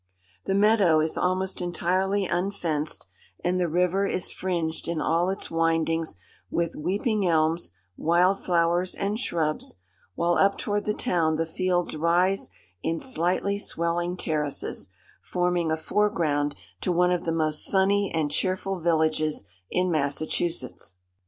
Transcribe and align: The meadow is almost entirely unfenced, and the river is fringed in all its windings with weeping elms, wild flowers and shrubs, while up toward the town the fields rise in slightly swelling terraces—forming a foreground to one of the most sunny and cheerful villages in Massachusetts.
The 0.45 0.55
meadow 0.55 0.99
is 0.99 1.15
almost 1.15 1.61
entirely 1.61 2.25
unfenced, 2.25 3.05
and 3.43 3.59
the 3.59 3.67
river 3.67 4.07
is 4.07 4.31
fringed 4.31 4.87
in 4.87 4.99
all 4.99 5.29
its 5.29 5.51
windings 5.51 6.15
with 6.49 6.75
weeping 6.75 7.27
elms, 7.27 7.73
wild 7.97 8.39
flowers 8.43 8.95
and 8.95 9.19
shrubs, 9.19 9.75
while 10.15 10.33
up 10.39 10.57
toward 10.57 10.85
the 10.85 10.95
town 10.95 11.35
the 11.35 11.45
fields 11.45 11.95
rise 11.95 12.49
in 12.81 12.99
slightly 12.99 13.59
swelling 13.59 14.17
terraces—forming 14.17 15.71
a 15.71 15.77
foreground 15.77 16.55
to 16.81 16.91
one 16.91 17.11
of 17.11 17.23
the 17.23 17.31
most 17.31 17.63
sunny 17.63 18.11
and 18.11 18.31
cheerful 18.31 18.79
villages 18.79 19.43
in 19.69 19.91
Massachusetts. 19.91 20.95